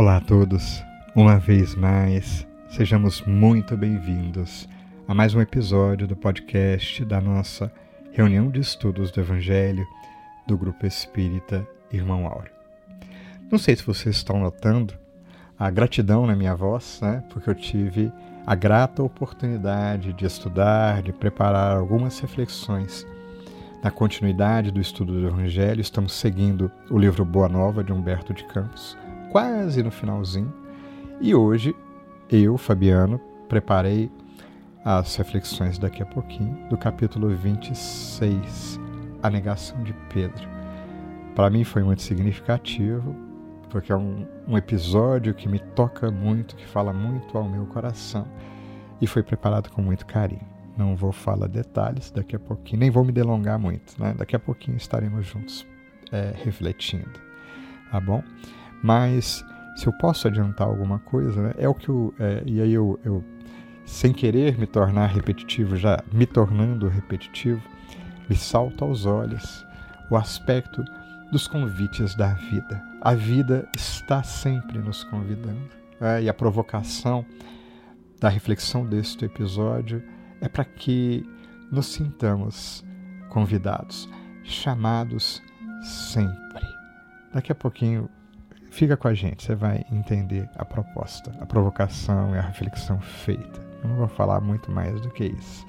[0.00, 0.82] Olá a todos,
[1.14, 4.66] uma vez mais, sejamos muito bem-vindos
[5.06, 7.70] a mais um episódio do podcast da nossa
[8.10, 9.86] reunião de estudos do Evangelho
[10.46, 12.50] do Grupo Espírita Irmão Áureo.
[13.52, 14.94] Não sei se vocês estão notando
[15.58, 17.22] a gratidão na minha voz, né?
[17.28, 18.10] porque eu tive
[18.46, 23.06] a grata oportunidade de estudar, de preparar algumas reflexões.
[23.84, 28.44] Na continuidade do estudo do Evangelho, estamos seguindo o livro Boa Nova de Humberto de
[28.44, 28.96] Campos
[29.30, 30.52] quase no finalzinho.
[31.20, 31.74] E hoje
[32.30, 34.10] eu, Fabiano, preparei
[34.84, 38.80] as reflexões daqui a pouquinho do capítulo 26,
[39.22, 40.48] A Negação de Pedro.
[41.34, 43.14] Para mim foi muito significativo,
[43.68, 48.26] porque é um, um episódio que me toca muito, que fala muito ao meu coração
[49.00, 50.48] e foi preparado com muito carinho.
[50.76, 54.14] Não vou falar detalhes daqui a pouquinho, nem vou me delongar muito, né?
[54.16, 55.66] Daqui a pouquinho estaremos juntos
[56.10, 57.20] é, refletindo,
[57.90, 58.22] tá bom?
[58.82, 59.44] Mas
[59.76, 62.14] se eu posso adiantar alguma coisa, né, é o que eu.
[62.18, 63.24] É, e aí eu, eu,
[63.84, 67.62] sem querer me tornar repetitivo, já me tornando repetitivo,
[68.28, 69.64] me salta aos olhos
[70.10, 70.84] o aspecto
[71.30, 72.82] dos convites da vida.
[73.00, 75.70] A vida está sempre nos convidando.
[76.00, 77.24] É, e a provocação
[78.18, 80.02] da reflexão deste episódio
[80.40, 81.26] é para que
[81.70, 82.84] nos sintamos
[83.28, 84.08] convidados,
[84.42, 85.42] chamados
[85.82, 86.66] sempre.
[87.32, 88.08] Daqui a pouquinho
[88.70, 93.60] Fica com a gente, você vai entender a proposta, a provocação e a reflexão feita.
[93.82, 95.66] Eu não vou falar muito mais do que isso.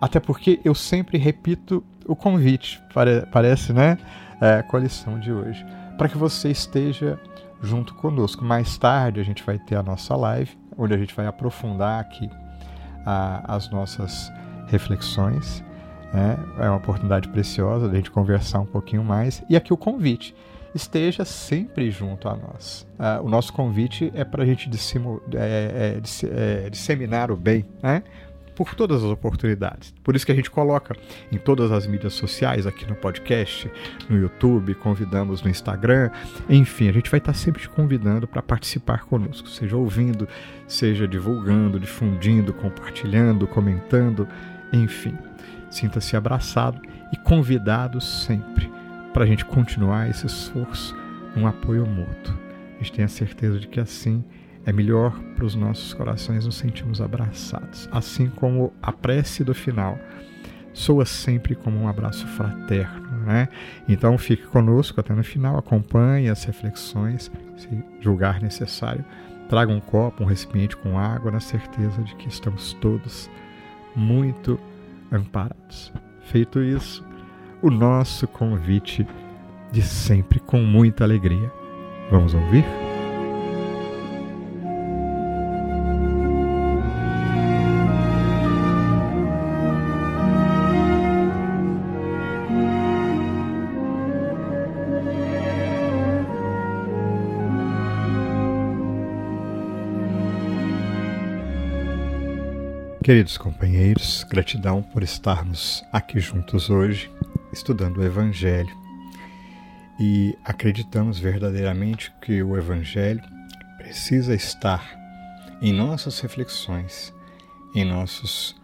[0.00, 2.82] Até porque eu sempre repito o convite,
[3.30, 3.98] parece, né?
[4.40, 5.64] É, com a lição de hoje,
[5.96, 7.18] para que você esteja
[7.62, 8.44] junto conosco.
[8.44, 12.30] Mais tarde a gente vai ter a nossa live, onde a gente vai aprofundar aqui
[13.04, 14.30] a, as nossas
[14.68, 15.64] reflexões.
[16.12, 16.38] Né?
[16.58, 19.42] É uma oportunidade preciosa de a gente conversar um pouquinho mais.
[19.48, 20.34] E aqui o convite
[20.76, 22.86] esteja sempre junto a nós.
[22.98, 24.70] Uh, o nosso convite é para a gente
[25.34, 28.02] é, é, é, disseminar o bem, né?
[28.54, 29.94] por todas as oportunidades.
[30.02, 30.96] Por isso que a gente coloca
[31.30, 33.70] em todas as mídias sociais, aqui no podcast,
[34.08, 36.10] no YouTube, convidamos no Instagram,
[36.48, 40.26] enfim, a gente vai estar sempre te convidando para participar conosco, seja ouvindo,
[40.66, 44.26] seja divulgando, difundindo, compartilhando, comentando,
[44.72, 45.14] enfim.
[45.68, 46.80] Sinta-se abraçado
[47.12, 48.70] e convidado sempre
[49.16, 50.94] para a gente continuar esse esforço,
[51.34, 52.36] um apoio mútuo.
[52.74, 54.22] A gente tem a certeza de que assim
[54.66, 57.88] é melhor para os nossos corações nos sentirmos abraçados.
[57.90, 59.98] Assim como a prece do final
[60.74, 63.48] soa sempre como um abraço fraterno, né?
[63.88, 67.70] Então fique conosco até no final, acompanhe as reflexões, se
[68.02, 69.02] julgar necessário.
[69.48, 73.30] Traga um copo, um recipiente com água, na certeza de que estamos todos
[73.94, 74.60] muito
[75.10, 75.90] amparados.
[76.20, 77.02] Feito isso,
[77.66, 79.04] o nosso convite
[79.72, 81.50] de sempre com muita alegria.
[82.08, 82.64] Vamos ouvir?
[103.02, 107.15] Queridos companheiros, gratidão por estarmos aqui juntos hoje
[107.56, 108.76] estudando o Evangelho
[109.98, 113.22] e acreditamos verdadeiramente que o Evangelho
[113.78, 114.84] precisa estar
[115.62, 117.14] em nossas reflexões,
[117.74, 118.54] em nossos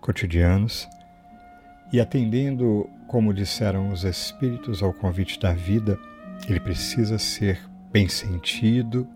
[0.00, 0.88] cotidianos
[1.92, 5.96] e atendendo, como disseram os Espíritos, ao convite da vida,
[6.48, 7.60] ele precisa ser
[7.92, 9.06] bem sentido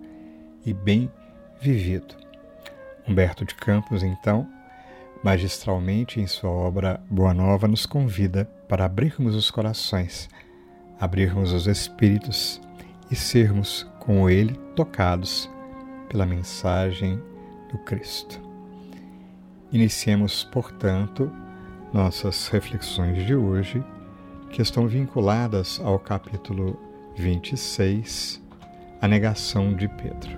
[0.65, 1.11] e bem
[1.61, 2.15] vivido.
[3.07, 4.49] Humberto de Campos, então,
[5.25, 10.31] magistralmente em sua obra Boa Nova, nos convida para abrirmos os corações,
[11.01, 12.61] abrirmos os espíritos
[13.11, 15.51] e sermos com ele tocados
[16.09, 17.21] pela mensagem
[17.69, 18.41] do Cristo.
[19.72, 21.33] Iniciemos, portanto,
[21.93, 23.83] nossas reflexões de hoje,
[24.51, 26.78] que estão vinculadas ao capítulo
[27.16, 28.41] 26,
[29.03, 30.31] a negação de Pedro.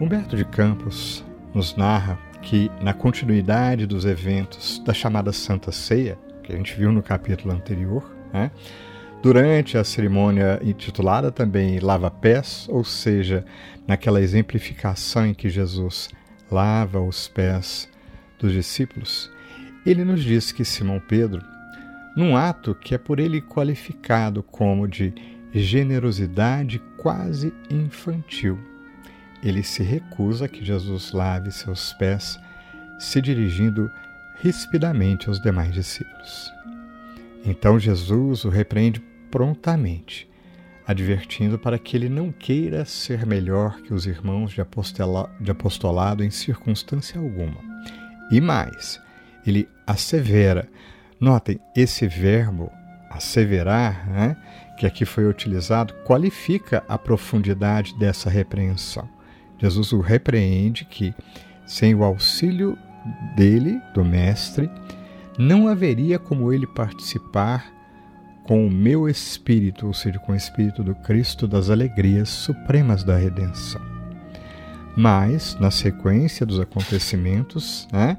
[0.00, 6.54] Humberto de Campos nos narra que, na continuidade dos eventos da chamada Santa Ceia, que
[6.54, 8.02] a gente viu no capítulo anterior,
[8.32, 8.50] né?
[9.22, 13.44] durante a cerimônia intitulada também Lava Pés, ou seja,
[13.86, 16.08] naquela exemplificação em que Jesus
[16.50, 17.86] lava os pés
[18.38, 19.30] dos discípulos,
[19.84, 21.44] ele nos diz que Simão Pedro,
[22.16, 25.12] num ato que é por ele qualificado como de
[25.52, 28.58] generosidade quase infantil,
[29.42, 32.40] ele se recusa que Jesus lave seus pés,
[32.98, 33.90] se dirigindo
[34.40, 36.52] rispidamente aos demais discípulos.
[37.44, 39.00] Então Jesus o repreende
[39.30, 40.28] prontamente,
[40.86, 44.62] advertindo para que ele não queira ser melhor que os irmãos de,
[45.40, 47.60] de apostolado em circunstância alguma.
[48.30, 49.00] E mais,
[49.46, 50.68] ele assevera.
[51.20, 52.70] Notem, esse verbo
[53.10, 54.36] asseverar, né,
[54.78, 59.08] que aqui foi utilizado, qualifica a profundidade dessa repreensão.
[59.58, 61.14] Jesus o repreende que,
[61.66, 62.78] sem o auxílio
[63.36, 64.70] dele, do Mestre,
[65.38, 67.72] não haveria como ele participar
[68.44, 73.16] com o meu espírito, ou seja, com o espírito do Cristo, das alegrias supremas da
[73.16, 73.80] redenção.
[74.96, 78.16] Mas, na sequência dos acontecimentos, né,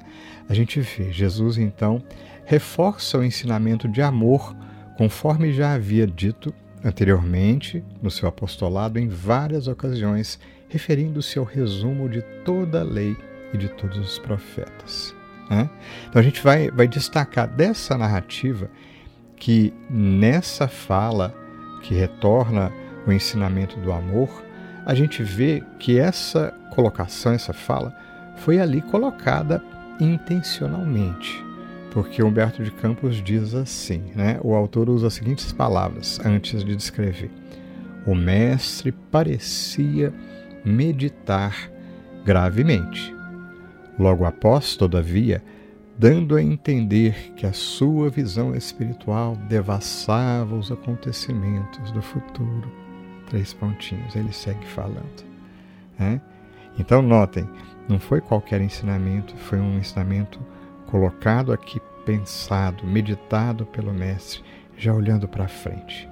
[0.48, 2.02] a gente vê Jesus então
[2.46, 4.56] reforça o ensinamento de amor,
[4.98, 6.54] conforme já havia dito
[6.84, 10.40] anteriormente no seu apostolado em várias ocasiões,
[10.70, 13.18] referindo-se ao resumo de toda a lei
[13.54, 15.16] e de todos os profetas.
[15.50, 15.70] Né?
[16.08, 18.70] Então a gente vai, vai destacar dessa narrativa
[19.36, 21.34] que nessa fala
[21.82, 22.72] que retorna
[23.08, 24.30] o ensinamento do amor,
[24.86, 27.96] a gente vê que essa colocação, essa fala,
[28.38, 29.64] foi ali colocada
[30.00, 31.44] intencionalmente.
[31.92, 34.40] Porque Humberto de Campos diz assim, né?
[34.44, 37.32] o autor usa as seguintes palavras antes de descrever.
[38.06, 40.14] O mestre parecia
[40.64, 41.72] meditar
[42.24, 43.19] gravemente
[44.00, 45.44] Logo após, todavia,
[45.98, 52.72] dando a entender que a sua visão espiritual devassava os acontecimentos do futuro.
[53.30, 55.26] Três pontinhos, ele segue falando.
[56.00, 56.22] Né?
[56.80, 57.46] Então, notem,
[57.90, 60.40] não foi qualquer ensinamento, foi um ensinamento
[60.88, 64.42] colocado aqui, pensado, meditado pelo Mestre,
[64.78, 66.08] já olhando para frente.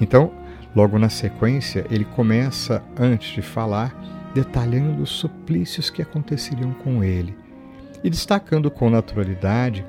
[0.00, 0.32] Então,
[0.74, 3.94] logo na sequência, ele começa, antes de falar,
[4.38, 7.36] detalhando os suplícios que aconteceriam com ele
[8.04, 9.84] e destacando com naturalidade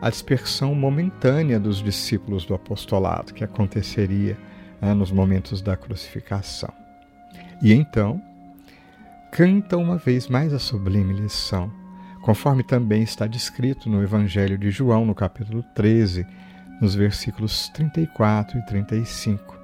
[0.00, 4.38] a dispersão momentânea dos discípulos do apostolado que aconteceria
[4.80, 6.72] né, nos momentos da crucificação.
[7.60, 8.22] E então,
[9.32, 11.68] canta uma vez mais a sublime lição,
[12.22, 16.24] conforme também está descrito no Evangelho de João, no capítulo 13,
[16.80, 19.57] nos versículos 34 e 35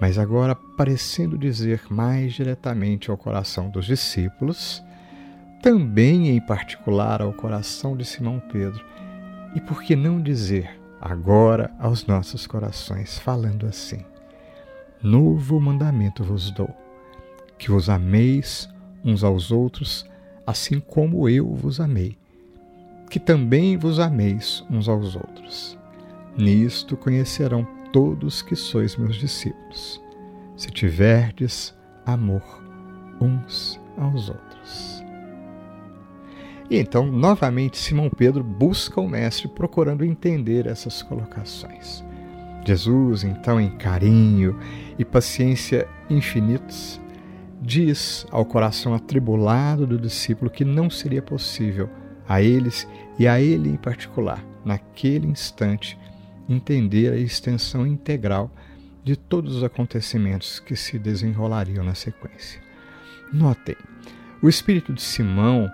[0.00, 4.82] mas agora parecendo dizer mais diretamente ao coração dos discípulos,
[5.62, 8.84] também em particular ao coração de Simão Pedro,
[9.54, 14.04] e por que não dizer agora aos nossos corações, falando assim:
[15.02, 16.70] Novo mandamento vos dou,
[17.58, 18.68] que vos ameis
[19.04, 20.08] uns aos outros,
[20.46, 22.18] assim como eu vos amei,
[23.08, 25.78] que também vos ameis uns aos outros.
[26.36, 27.66] Nisto conhecerão
[27.96, 30.04] todos que sois meus discípulos,
[30.54, 32.42] se tiverdes amor
[33.18, 35.02] uns aos outros.
[36.68, 42.04] E então, novamente, Simão Pedro busca o Mestre procurando entender essas colocações.
[42.66, 44.58] Jesus, então, em carinho
[44.98, 47.00] e paciência infinitos,
[47.62, 51.88] diz ao coração atribulado do discípulo que não seria possível
[52.28, 52.86] a eles
[53.18, 55.98] e a ele em particular, naquele instante,
[56.48, 58.50] entender a extensão integral
[59.04, 62.60] de todos os acontecimentos que se desenrolariam na sequência.
[63.32, 63.76] Notem,
[64.42, 65.70] o espírito de Simão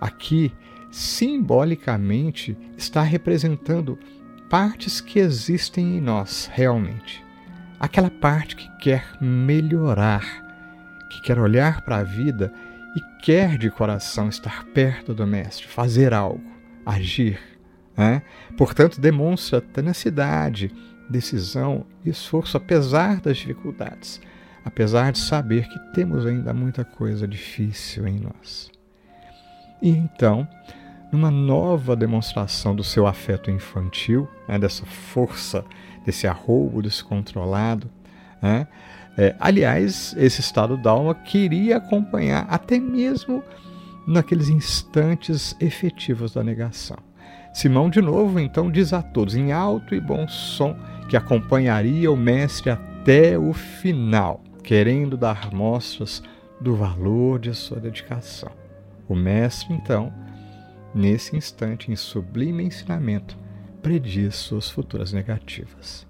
[0.00, 0.52] aqui
[0.90, 3.98] simbolicamente está representando
[4.48, 7.24] partes que existem em nós realmente.
[7.80, 10.22] Aquela parte que quer melhorar,
[11.10, 12.52] que quer olhar para a vida
[12.96, 16.44] e quer de coração estar perto do Mestre, fazer algo,
[16.86, 17.53] agir
[17.96, 18.22] né?
[18.56, 20.72] Portanto, demonstra tenacidade,
[21.08, 24.20] decisão e esforço, apesar das dificuldades,
[24.64, 28.70] apesar de saber que temos ainda muita coisa difícil em nós.
[29.82, 30.48] E então,
[31.12, 35.64] numa nova demonstração do seu afeto infantil, né, dessa força,
[36.04, 37.90] desse arroubo descontrolado,
[38.40, 38.66] né,
[39.16, 43.44] é, aliás, esse estado d'alma queria acompanhar até mesmo
[44.06, 46.98] naqueles instantes efetivos da negação.
[47.54, 50.76] Simão, de novo, então diz a todos, em alto e bom som,
[51.08, 56.20] que acompanharia o Mestre até o final, querendo dar mostras
[56.60, 58.50] do valor de sua dedicação.
[59.08, 60.12] O Mestre, então,
[60.92, 63.38] nesse instante, em sublime ensinamento,
[63.80, 66.04] prediz suas futuras negativas.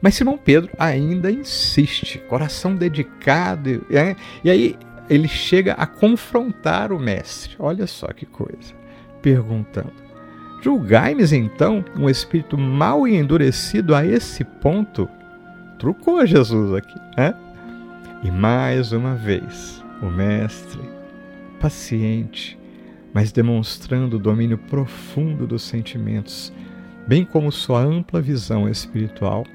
[0.00, 4.16] Mas Simão Pedro ainda insiste, coração dedicado, é?
[4.42, 4.76] e aí
[5.08, 7.54] ele chega a confrontar o Mestre.
[7.58, 8.74] Olha só que coisa,
[9.22, 10.05] perguntando
[10.66, 15.08] Julgai-me então um espírito mau e endurecido a esse ponto?
[15.78, 17.32] Trucou Jesus aqui, né?
[18.24, 20.80] E mais uma vez, o Mestre,
[21.60, 22.58] paciente,
[23.14, 26.52] mas demonstrando o domínio profundo dos sentimentos,
[27.06, 29.46] bem como sua ampla visão espiritual,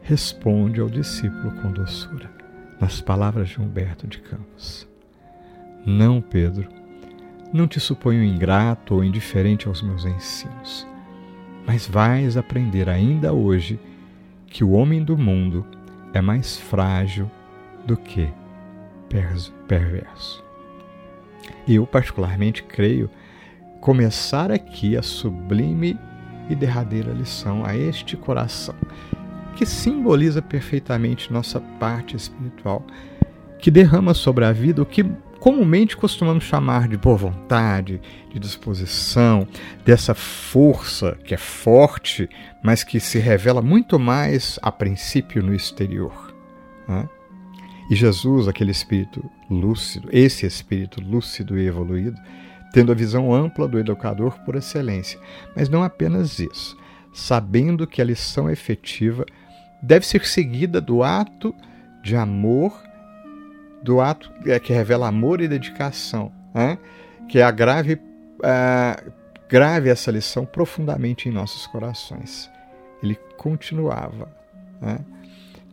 [0.00, 2.30] responde ao discípulo com doçura,
[2.80, 4.88] nas palavras de Humberto de Campos:
[5.84, 6.68] Não, Pedro,
[7.52, 10.86] não te suponho ingrato ou indiferente aos meus ensinos,
[11.66, 13.78] mas vais aprender ainda hoje
[14.46, 15.64] que o homem do mundo
[16.12, 17.30] é mais frágil
[17.86, 18.28] do que
[19.66, 20.44] perverso.
[21.66, 23.10] Eu, particularmente, creio
[23.80, 25.98] começar aqui a sublime
[26.48, 28.74] e derradeira lição a este coração,
[29.56, 32.84] que simboliza perfeitamente nossa parte espiritual,
[33.58, 35.04] que derrama sobre a vida o que
[35.40, 38.00] comumente costumamos chamar de boa vontade,
[38.30, 39.46] de disposição,
[39.84, 42.28] dessa força que é forte,
[42.62, 46.34] mas que se revela muito mais a princípio no exterior.
[46.88, 47.08] Né?
[47.90, 52.20] E Jesus, aquele espírito lúcido, esse espírito lúcido e evoluído,
[52.72, 55.18] tendo a visão ampla do educador por excelência,
[55.54, 56.76] mas não apenas isso,
[57.12, 59.24] sabendo que a lição efetiva
[59.80, 61.54] deve ser seguida do ato
[62.02, 62.82] de amor,
[63.86, 66.76] do ato é, que revela amor e dedicação, né?
[67.28, 69.12] que agrave, uh,
[69.48, 72.50] grave essa lição profundamente em nossos corações.
[73.02, 74.28] Ele continuava.
[74.80, 74.98] Né?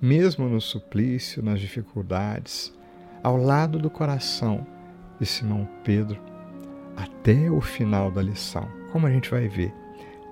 [0.03, 2.73] mesmo no suplício, nas dificuldades,
[3.23, 4.67] ao lado do coração
[5.17, 6.21] de Simão Pedro,
[6.97, 9.73] até o final da lição, como a gente vai ver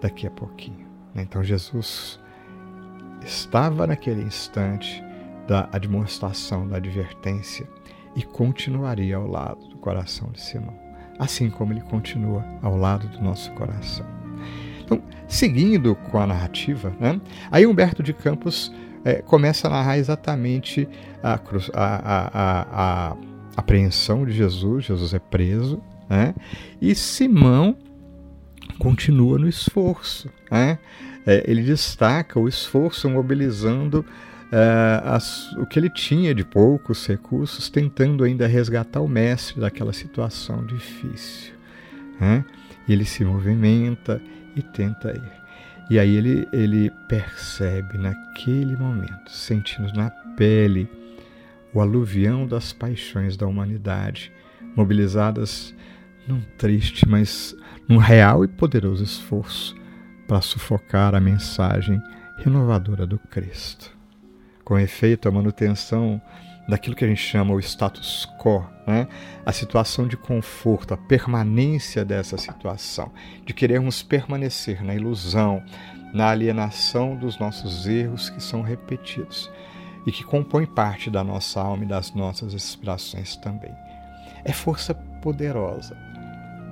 [0.01, 0.85] daqui a pouquinho.
[1.15, 1.21] Né?
[1.21, 2.19] Então, Jesus
[3.25, 5.01] estava naquele instante
[5.51, 7.67] da demonstração, da advertência,
[8.15, 10.73] e continuaria ao lado do coração de Simão,
[11.19, 14.05] assim como ele continua ao lado do nosso coração.
[14.81, 17.19] Então, seguindo com a narrativa, né?
[17.51, 20.87] aí Humberto de Campos é, começa a narrar exatamente
[21.21, 21.39] a, a,
[21.73, 23.17] a, a,
[23.57, 24.85] apreensão de Jesus.
[24.85, 26.33] Jesus é preso, né?
[26.81, 27.75] e Simão
[28.79, 30.29] continua no esforço.
[30.49, 30.79] Né?
[31.25, 34.05] É, ele destaca o esforço mobilizando
[34.51, 39.93] é, as, o que ele tinha de poucos recursos, tentando ainda resgatar o mestre daquela
[39.93, 41.53] situação difícil.
[42.19, 42.43] Né?
[42.87, 44.21] Ele se movimenta
[44.55, 45.41] e tenta ir.
[45.89, 50.89] E aí ele, ele percebe naquele momento, sentindo na pele
[51.73, 54.31] o aluvião das paixões da humanidade,
[54.75, 55.73] mobilizadas
[56.27, 57.55] num triste, mas
[57.87, 59.75] num real e poderoso esforço
[60.27, 62.01] para sufocar a mensagem
[62.37, 64.00] renovadora do Cristo.
[64.71, 66.21] Com efeito, a manutenção
[66.65, 69.05] daquilo que a gente chama o status quo, né?
[69.45, 73.11] a situação de conforto, a permanência dessa situação,
[73.45, 75.61] de querermos permanecer na ilusão,
[76.13, 79.51] na alienação dos nossos erros que são repetidos
[80.07, 83.75] e que compõem parte da nossa alma e das nossas aspirações também.
[84.45, 85.97] É força poderosa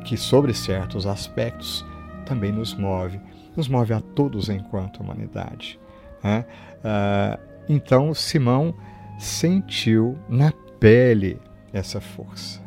[0.06, 1.86] que, sobre certos aspectos,
[2.26, 3.20] também nos move,
[3.58, 5.78] nos move a todos enquanto humanidade.
[6.24, 6.46] Né?
[6.82, 7.38] Ah,
[7.70, 8.74] então, Simão
[9.20, 11.40] sentiu na pele
[11.72, 12.60] essa força.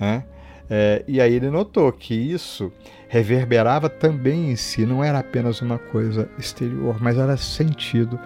[0.00, 0.24] Né?
[0.68, 2.72] É, e aí ele notou que isso
[3.08, 8.18] reverberava também em si, não era apenas uma coisa exterior, mas era sentido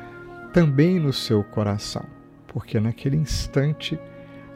[0.52, 2.04] também no seu coração,
[2.46, 3.98] porque naquele instante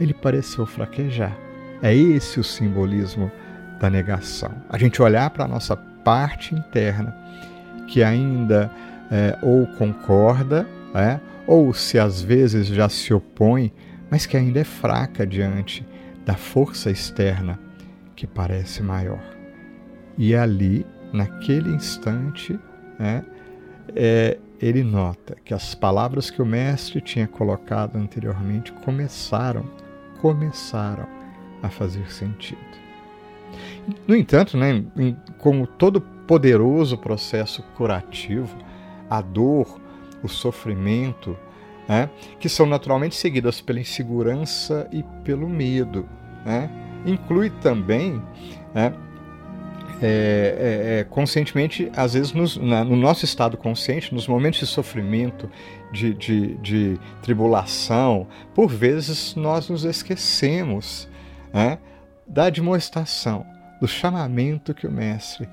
[0.00, 1.36] ele pareceu fraquejar.
[1.82, 3.30] É esse o simbolismo
[3.78, 4.52] da negação.
[4.70, 7.14] A gente olhar para a nossa parte interna,
[7.88, 8.70] que ainda
[9.10, 13.72] é, ou concorda, é, ou se às vezes já se opõe,
[14.10, 15.86] mas que ainda é fraca diante
[16.24, 17.58] da força externa
[18.14, 19.22] que parece maior.
[20.16, 22.58] E ali, naquele instante,
[22.98, 23.24] né,
[23.94, 29.64] é, ele nota que as palavras que o mestre tinha colocado anteriormente começaram,
[30.20, 31.06] começaram
[31.62, 32.60] a fazer sentido.
[34.06, 34.84] No entanto, né,
[35.38, 38.56] como todo poderoso processo curativo,
[39.10, 39.80] a dor
[40.22, 41.36] o sofrimento,
[41.88, 46.08] né, que são naturalmente seguidas pela insegurança e pelo medo.
[46.44, 46.70] Né?
[47.04, 48.22] Inclui também
[48.74, 48.94] né,
[50.00, 54.66] é, é, é, conscientemente, às vezes nos, na, no nosso estado consciente, nos momentos de
[54.66, 55.48] sofrimento,
[55.92, 61.08] de, de, de tribulação, por vezes nós nos esquecemos
[61.52, 61.78] né,
[62.26, 63.46] da demonstração,
[63.80, 65.48] do chamamento que o Mestre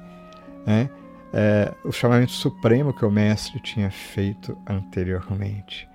[0.65, 0.89] né,
[1.33, 5.87] é, o chamamento supremo que o Mestre tinha feito anteriormente.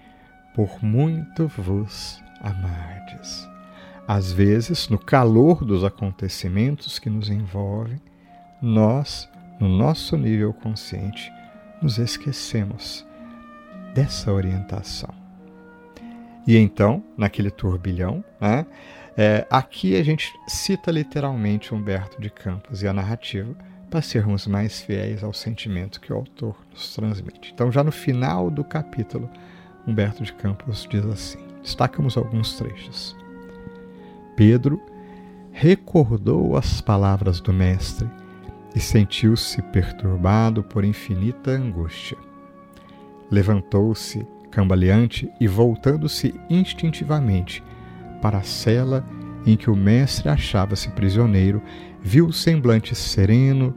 [0.54, 3.48] Por muito vos amardes.
[4.06, 8.00] Às vezes, no calor dos acontecimentos que nos envolvem,
[8.60, 11.32] nós, no nosso nível consciente,
[11.80, 13.04] nos esquecemos
[13.94, 15.12] dessa orientação.
[16.46, 18.66] E então, naquele turbilhão, né,
[19.16, 23.56] é, aqui a gente cita literalmente Humberto de Campos e a narrativa
[23.90, 27.52] para sermos mais fiéis ao sentimento que o autor nos transmite.
[27.52, 29.28] Então, já no final do capítulo,
[29.86, 33.16] Humberto de Campos diz assim: destacamos alguns trechos.
[34.36, 34.80] Pedro
[35.52, 38.08] recordou as palavras do Mestre
[38.74, 42.18] e sentiu-se perturbado por infinita angústia.
[43.30, 47.62] Levantou-se, cambaleante, e voltando-se instintivamente
[48.20, 49.06] para a cela
[49.46, 51.62] em que o Mestre achava-se prisioneiro,
[52.04, 53.74] viu o semblante sereno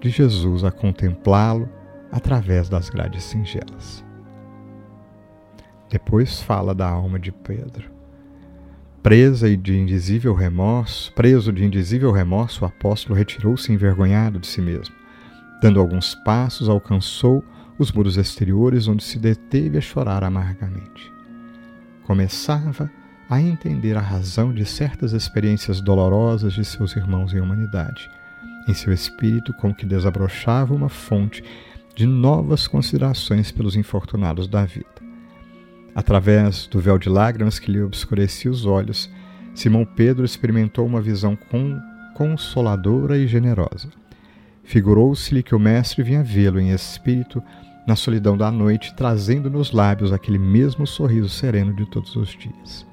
[0.00, 1.68] de Jesus a contemplá-lo
[2.12, 4.04] através das grades singelas.
[5.90, 7.90] Depois fala da alma de Pedro.
[9.02, 14.60] Presa e de indizível remorso, preso de indizível remorso, o apóstolo retirou-se envergonhado de si
[14.60, 14.94] mesmo.
[15.60, 17.42] Dando alguns passos, alcançou
[17.76, 21.12] os muros exteriores, onde se deteve a chorar amargamente.
[22.04, 22.90] Começava
[23.28, 28.10] a entender a razão de certas experiências dolorosas de seus irmãos em humanidade.
[28.66, 31.44] Em seu espírito, como que desabrochava uma fonte
[31.94, 34.86] de novas considerações pelos infortunados da vida.
[35.94, 39.10] Através do véu de lágrimas que lhe obscurecia os olhos,
[39.54, 41.36] Simão Pedro experimentou uma visão
[42.14, 43.88] consoladora e generosa.
[44.62, 47.42] Figurou-se-lhe que o Mestre vinha vê-lo em espírito
[47.86, 52.87] na solidão da noite, trazendo nos lábios aquele mesmo sorriso sereno de todos os dias.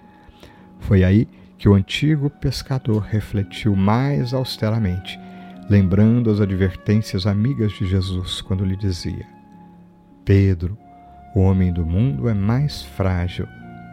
[0.87, 1.27] Foi aí
[1.57, 5.19] que o antigo pescador refletiu mais austeramente,
[5.67, 9.25] lembrando as advertências amigas de Jesus quando lhe dizia:
[10.23, 10.77] Pedro,
[11.35, 13.47] o homem do mundo é mais frágil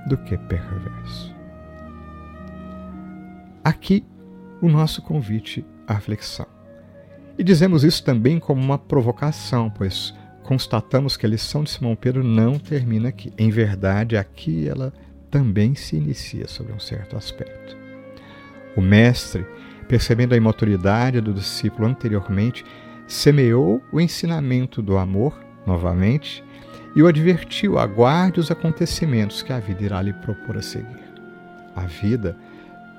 [0.07, 1.35] do que perverso.
[3.65, 4.05] Aqui
[4.61, 6.47] o nosso convite à reflexão.
[7.39, 12.23] E dizemos isso também como uma provocação, pois constatamos que a lição de Simão Pedro
[12.23, 13.33] não termina aqui.
[13.39, 14.93] Em verdade, aqui ela
[15.33, 17.75] também se inicia sobre um certo aspecto.
[18.77, 19.47] O mestre,
[19.89, 22.65] percebendo a imaturidade do discípulo anteriormente,
[23.07, 26.45] semeou o ensinamento do amor novamente
[26.95, 31.03] e o advertiu: aguarde os acontecimentos que a vida irá lhe propor a seguir.
[31.75, 32.37] A vida,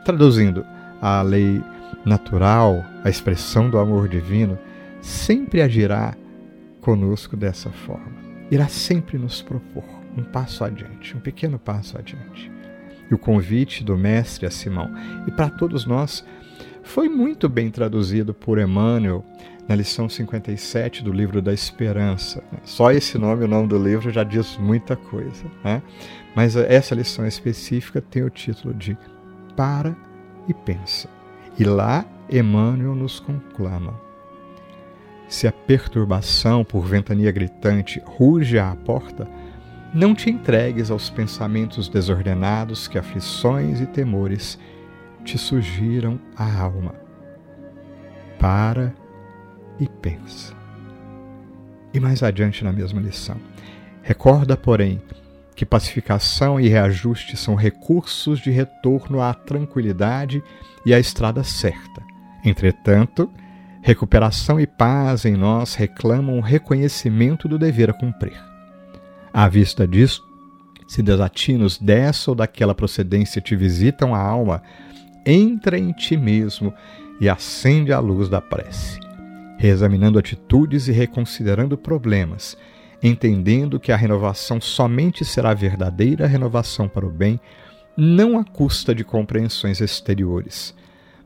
[0.03, 0.65] traduzindo
[0.99, 1.63] a lei
[2.03, 4.57] natural, a expressão do amor divino,
[5.01, 6.15] sempre agirá
[6.81, 8.23] conosco dessa forma.
[8.49, 12.51] Irá sempre nos propor um passo adiante, um pequeno passo adiante.
[13.09, 14.89] E o convite do Mestre a Simão,
[15.27, 16.25] e para todos nós,
[16.83, 19.23] foi muito bem traduzido por Emmanuel
[19.67, 22.43] na lição 57 do livro da Esperança.
[22.63, 25.45] Só esse nome, o nome do livro, já diz muita coisa.
[25.63, 25.81] Né?
[26.35, 28.97] Mas essa lição específica tem o título de
[29.55, 29.95] Para
[30.47, 31.09] e Pensa.
[31.57, 33.99] E lá Emmanuel nos conclama.
[35.27, 39.27] Se a perturbação por ventania gritante ruge à porta,
[39.93, 44.57] não te entregues aos pensamentos desordenados que aflições e temores
[45.23, 46.95] te sugiram a alma.
[48.39, 48.93] Para
[49.79, 50.53] e pensa.
[51.93, 53.37] E mais adiante na mesma lição.
[54.01, 54.99] Recorda, porém,
[55.55, 60.43] que pacificação e reajuste são recursos de retorno à tranquilidade
[60.83, 62.01] e à estrada certa.
[62.43, 63.31] Entretanto,
[63.81, 68.52] recuperação e paz em nós reclamam o reconhecimento do dever a cumprir.
[69.33, 70.23] À vista disso,
[70.87, 74.61] se desatinos dessa ou daquela procedência te visitam a alma,
[75.25, 76.73] entra em ti mesmo
[77.19, 79.03] e acende a luz da prece
[79.63, 82.57] reexaminando atitudes e reconsiderando problemas,
[83.01, 87.39] entendendo que a renovação somente será verdadeira renovação para o bem,
[87.95, 90.75] não à custa de compreensões exteriores,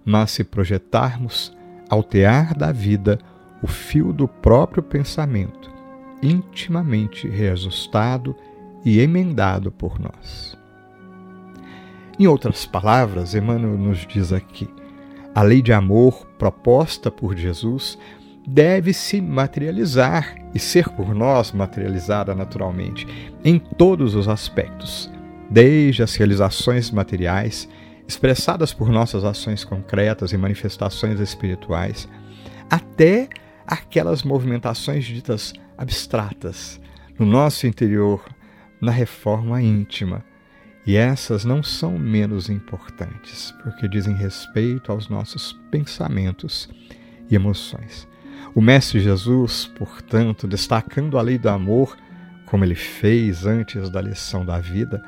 [0.05, 1.51] mas se projetarmos,
[1.89, 3.17] altear da vida,
[3.63, 5.71] o fio do próprio pensamento,
[6.21, 8.35] intimamente reajustado
[8.83, 10.57] e emendado por nós.
[12.19, 14.67] Em outras palavras, Emmanuel nos diz aqui:
[15.35, 17.97] a lei de amor proposta por Jesus
[18.47, 23.05] deve se materializar e ser por nós materializada naturalmente
[23.43, 25.11] em todos os aspectos,
[25.49, 27.69] desde as realizações materiais,
[28.07, 32.07] expressadas por nossas ações concretas e manifestações espirituais,
[32.69, 33.27] até
[33.67, 36.79] aquelas movimentações ditas abstratas
[37.17, 38.23] no nosso interior,
[38.81, 40.23] na reforma íntima.
[40.85, 46.69] E essas não são menos importantes, porque dizem respeito aos nossos pensamentos
[47.29, 48.07] e emoções.
[48.55, 51.97] O Mestre Jesus, portanto, destacando a lei do amor,
[52.45, 55.03] como ele fez antes da lição da vida,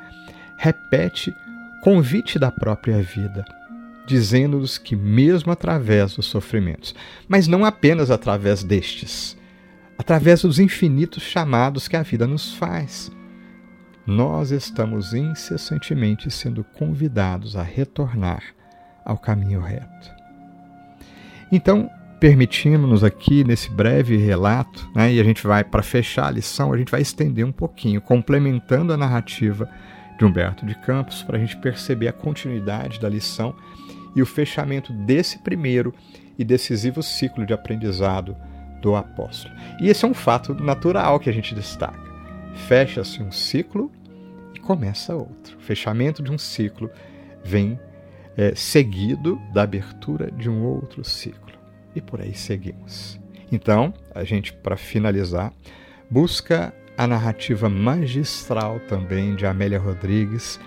[0.58, 1.34] repete
[1.82, 3.46] convite da própria vida,
[4.06, 6.94] dizendo-nos que, mesmo através dos sofrimentos,
[7.28, 9.38] mas não apenas através destes,
[10.00, 13.12] através dos infinitos chamados que a vida nos faz,
[14.08, 18.42] nós estamos incessantemente sendo convidados a retornar
[19.04, 20.10] ao caminho reto.
[21.52, 26.72] Então, permitimos-nos aqui nesse breve relato, né, e a gente vai, para fechar a lição,
[26.72, 29.70] a gente vai estender um pouquinho, complementando a narrativa
[30.18, 33.54] de Humberto de Campos, para a gente perceber a continuidade da lição
[34.16, 35.94] e o fechamento desse primeiro
[36.38, 38.36] e decisivo ciclo de aprendizado
[38.82, 39.54] do apóstolo.
[39.80, 42.10] E esse é um fato natural que a gente destaca.
[42.68, 43.92] Fecha-se um ciclo
[44.54, 45.58] e começa outro.
[45.58, 46.90] O fechamento de um ciclo
[47.44, 47.80] vem
[48.38, 51.54] é, seguido da abertura de um outro ciclo.
[51.96, 53.20] E por aí seguimos.
[53.52, 55.52] Então, a gente, para finalizar,
[56.10, 60.60] busca a narrativa magistral também de Amélia Rodrigues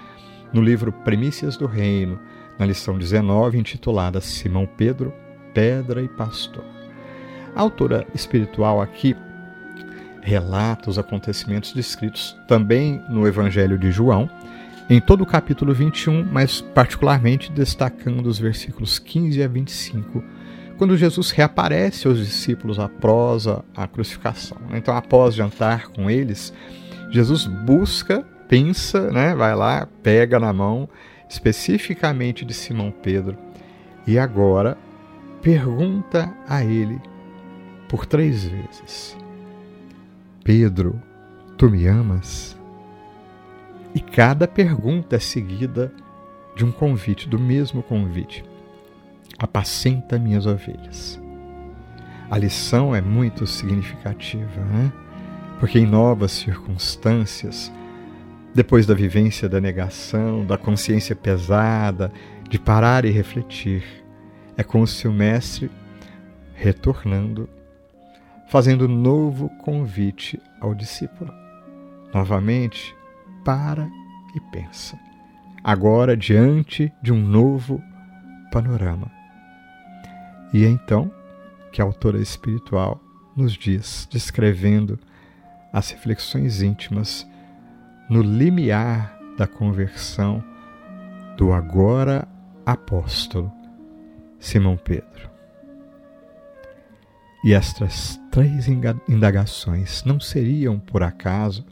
[0.53, 2.19] no livro Primícias do Reino,
[2.59, 5.13] na lição 19, intitulada Simão Pedro,
[5.55, 6.82] Pedra e Pastor.
[7.55, 9.15] A autora espiritual aqui
[10.23, 14.31] relata os acontecimentos descritos também no Evangelho de João,
[14.89, 20.23] em todo o capítulo 21, mas particularmente destacando os versículos 15 a 25,
[20.79, 24.59] quando Jesus reaparece aos discípulos após a crucificação.
[24.75, 26.53] Então, após jantar com eles,
[27.11, 30.89] Jesus busca, pensa, né, vai lá, pega na mão
[31.29, 33.37] especificamente de Simão Pedro
[34.07, 34.77] e agora
[35.41, 37.01] pergunta a ele
[37.93, 39.15] por três vezes:
[40.43, 40.99] Pedro,
[41.59, 42.59] tu me amas?
[43.95, 45.93] E cada pergunta é seguida
[46.57, 48.43] de um convite, do mesmo convite.
[49.39, 51.21] Apacenta minhas ovelhas.
[52.31, 54.91] A lição é muito significativa, né?
[55.61, 57.71] Porque em novas circunstâncias,
[58.55, 62.11] depois da vivência da negação, da consciência pesada,
[62.49, 63.85] de parar e refletir,
[64.57, 65.71] é como se o Mestre,
[66.55, 67.51] retornando,
[68.53, 71.33] fazendo novo convite ao discípulo.
[72.13, 72.95] Novamente,
[73.43, 73.91] para
[74.35, 75.01] e pensa.
[75.65, 77.83] Agora diante de um novo
[78.53, 79.11] panorama.
[80.53, 81.11] E é então
[81.73, 83.01] que a autora espiritual
[83.35, 84.99] nos diz, descrevendo
[85.73, 87.27] as reflexões íntimas
[88.07, 90.45] no limiar da conversão
[91.39, 92.29] do agora
[92.67, 93.51] apóstolo
[94.39, 95.32] Simão Pedro.
[97.45, 98.69] E estas três
[99.09, 101.67] indagações não seriam, por acaso,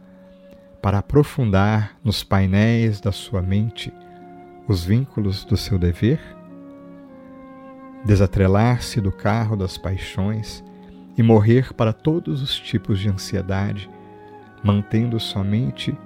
[0.83, 3.93] para aprofundar nos painéis da sua mente
[4.67, 6.21] os vínculos do seu dever?
[8.05, 10.65] Desatrelar-se do carro das paixões
[11.17, 13.89] e morrer para todos os tipos de ansiedade,
[14.65, 15.97] mantendo somente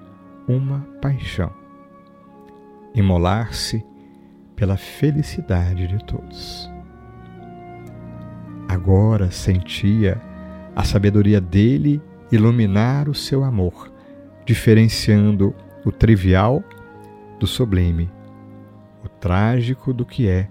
[0.46, 1.50] uma paixão.
[2.94, 3.82] Imolar-se
[4.54, 6.73] pela felicidade de todos
[8.74, 10.20] agora sentia
[10.74, 13.92] a sabedoria dele iluminar o seu amor,
[14.44, 16.62] diferenciando o trivial
[17.38, 18.10] do sublime,
[19.04, 20.48] o trágico do que é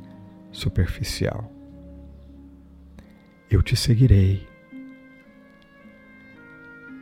[0.52, 1.52] superficial.
[3.52, 4.48] Eu te seguirei.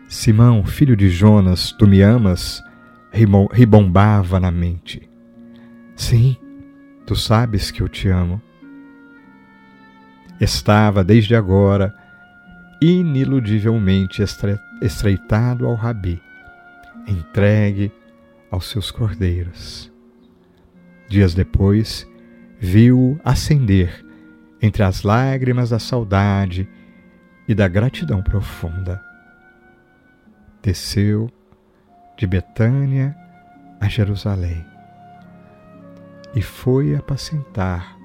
[0.09, 2.61] Simão, filho de Jonas, tu me amas?
[3.53, 5.09] ribombava na mente.
[5.95, 6.37] Sim,
[7.05, 8.41] tu sabes que eu te amo
[10.41, 11.95] estava desde agora
[12.81, 14.23] iniludivelmente
[14.81, 16.19] estreitado ao rabi,
[17.07, 17.91] entregue
[18.49, 19.91] aos seus cordeiros.
[21.07, 22.07] Dias depois,
[22.59, 24.03] viu-o ascender
[24.59, 26.67] entre as lágrimas da saudade
[27.47, 28.99] e da gratidão profunda.
[30.63, 31.29] Desceu
[32.17, 33.15] de Betânia
[33.79, 34.65] a Jerusalém
[36.35, 37.95] e foi apacentar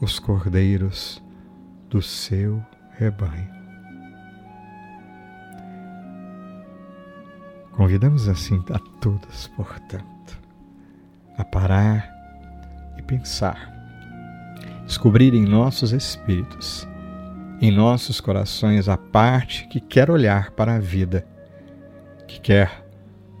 [0.00, 1.22] os cordeiros
[1.88, 2.62] do seu
[2.98, 3.58] rebanho.
[7.72, 10.38] Convidamos assim a todos, portanto,
[11.36, 12.12] a parar
[12.98, 13.72] e pensar,
[14.84, 16.86] descobrir em nossos espíritos,
[17.60, 21.24] em nossos corações, a parte que quer olhar para a vida,
[22.26, 22.84] que quer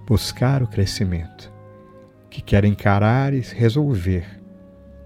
[0.06, 1.52] buscar o crescimento,
[2.30, 4.37] que quer encarar e resolver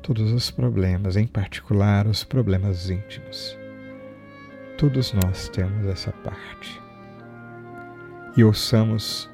[0.02, 3.56] todos os problemas, em particular os problemas íntimos.
[4.76, 6.82] Todos nós temos essa parte.
[8.36, 9.30] E ouçamos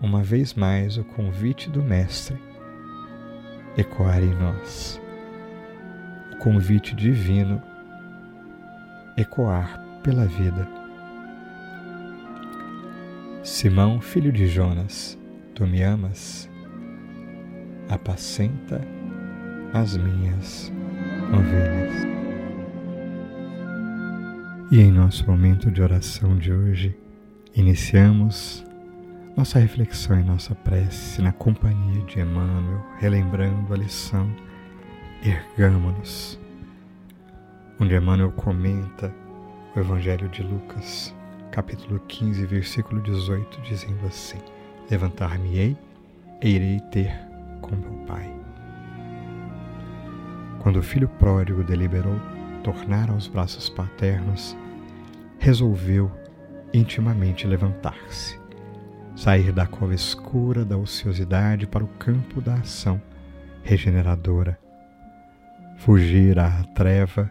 [0.00, 2.38] uma vez mais o convite do Mestre
[3.76, 5.00] ecoar em nós.
[6.32, 7.60] O convite divino
[9.16, 10.68] ecoar pela vida.
[13.42, 15.18] Simão, filho de Jonas,
[15.54, 16.48] tu me amas?
[17.88, 18.80] Apacenta
[19.72, 20.72] as minhas
[21.32, 22.06] ovelhas.
[24.70, 26.96] E em nosso momento de oração de hoje,
[27.54, 28.64] iniciamos
[29.36, 34.28] nossa reflexão e nossa prece na companhia de Emmanuel, relembrando a lição
[35.22, 36.38] Ergamo-nos.
[37.80, 39.12] onde Emmanuel comenta
[39.74, 41.14] o Evangelho de Lucas,
[41.50, 44.38] capítulo 15, versículo 18, dizendo assim:
[44.90, 45.76] Levantar-me-ei
[46.42, 47.12] e irei ter
[47.60, 48.47] com meu pai.
[50.60, 52.18] Quando o filho pródigo deliberou
[52.62, 54.56] tornar aos braços paternos,
[55.38, 56.10] resolveu
[56.74, 58.38] intimamente levantar-se,
[59.14, 63.00] sair da cova escura da ociosidade para o campo da ação
[63.62, 64.58] regeneradora,
[65.76, 67.30] fugir à treva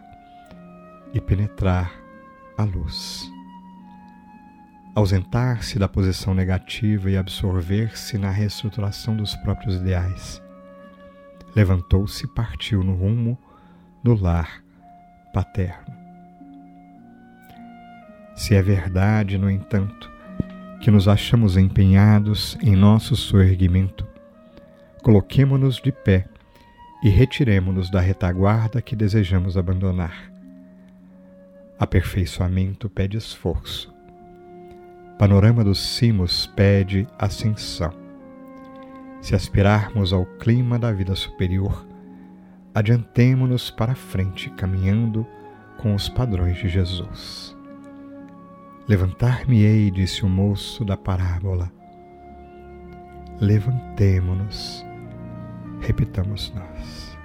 [1.12, 1.92] e penetrar
[2.56, 3.30] a luz.
[4.94, 10.42] Ausentar-se da posição negativa e absorver-se na reestruturação dos próprios ideais.
[11.54, 13.38] Levantou-se e partiu no rumo
[14.02, 14.62] do lar
[15.32, 15.96] paterno.
[18.34, 20.10] Se é verdade, no entanto,
[20.80, 24.06] que nos achamos empenhados em nosso soerguimento,
[25.02, 26.26] coloquemo-nos de pé
[27.02, 30.32] e retiremo-nos da retaguarda que desejamos abandonar.
[31.78, 33.92] Aperfeiçoamento pede esforço.
[35.18, 38.07] Panorama dos cimos pede ascensão.
[39.20, 41.86] Se aspirarmos ao clima da vida superior,
[42.74, 45.26] adiantemo-nos para frente, caminhando
[45.78, 47.56] com os padrões de Jesus.
[48.88, 51.70] Levantar-me-ei, disse o moço da parábola.
[53.40, 54.84] Levantemo-nos,
[55.80, 57.18] repitamos nós.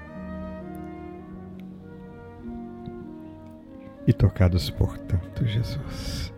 [4.06, 6.33] E tocados por tanto, Jesus,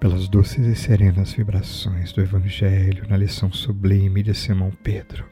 [0.00, 5.24] pelas doces e serenas vibrações do Evangelho na lição sublime de Simão Pedro,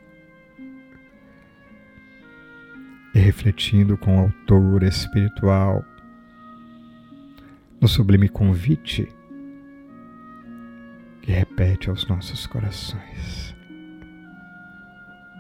[3.14, 5.85] e refletindo com o autor espiritual
[7.81, 9.09] no sublime convite
[11.22, 13.55] que repete aos nossos corações.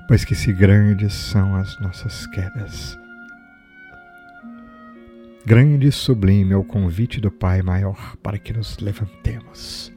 [0.08, 2.96] Pois que se grandes são as nossas quedas,
[5.46, 9.92] grande e sublime é o convite do Pai maior para que nos levantemos.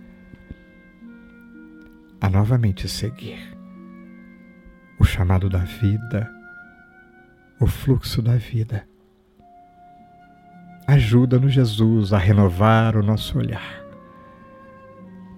[2.21, 3.57] A novamente seguir
[4.99, 6.31] o chamado da vida,
[7.59, 8.87] o fluxo da vida.
[10.85, 13.83] Ajuda-nos, Jesus, a renovar o nosso olhar,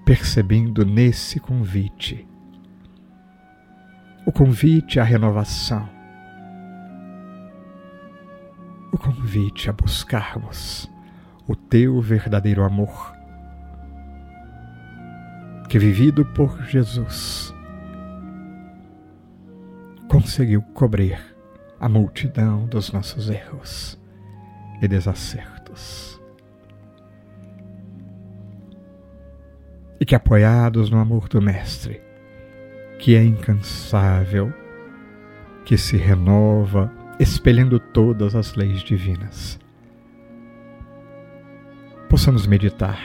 [0.03, 2.27] percebendo nesse convite
[4.25, 5.89] o convite à renovação,
[8.91, 10.91] o convite a buscarmos
[11.47, 13.13] o teu verdadeiro amor,
[15.69, 17.53] que vivido por Jesus
[20.07, 21.19] conseguiu cobrir
[21.79, 23.97] a multidão dos nossos erros
[24.81, 26.21] e desacertos.
[29.99, 32.01] E que, apoiados no amor do Mestre,
[32.99, 34.53] que é incansável,
[35.63, 39.59] que se renova, espelhando todas as leis divinas,
[42.09, 42.99] possamos meditar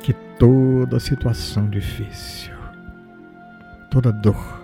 [0.00, 2.52] que toda situação difícil,
[3.92, 4.60] toda dor,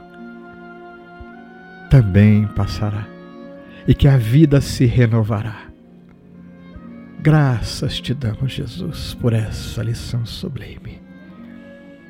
[1.88, 3.06] também passará
[3.86, 5.68] e que a vida se renovará.
[7.20, 11.00] Graças te damos, Jesus, por essa lição sublime.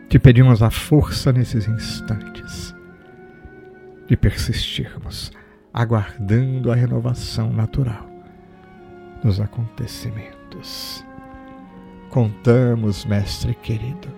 [0.08, 2.74] Te pedimos a força nesses instantes
[4.08, 5.30] de persistirmos,
[5.74, 8.06] aguardando a renovação natural
[9.22, 11.04] dos acontecimentos.
[12.08, 14.08] Contamos, Mestre querido,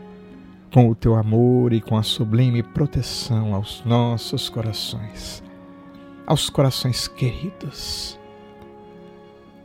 [0.72, 5.42] com o teu amor e com a sublime proteção aos nossos corações
[6.26, 8.18] aos corações queridos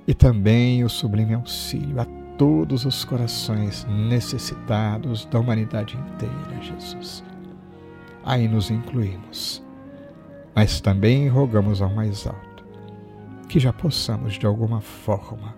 [0.07, 2.05] e também o sublime auxílio a
[2.37, 7.23] todos os corações necessitados da humanidade inteira, Jesus.
[8.23, 9.63] Aí nos incluímos,
[10.55, 12.65] mas também rogamos ao mais alto
[13.47, 15.53] que já possamos, de alguma forma,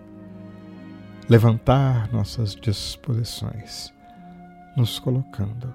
[1.29, 3.93] levantar nossas disposições,
[4.75, 5.73] nos colocando,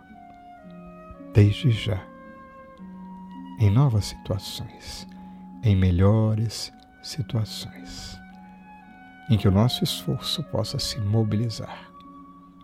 [1.32, 2.02] desde já,
[3.60, 5.06] em novas situações
[5.62, 8.18] em melhores situações,
[9.28, 11.90] em que o nosso esforço possa se mobilizar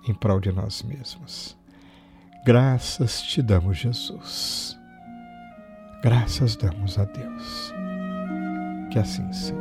[0.07, 1.57] em prol de nós mesmos.
[2.45, 4.79] Graças te damos, Jesus.
[6.05, 7.73] Graças damos a Deus.
[8.91, 9.55] Que assim seja.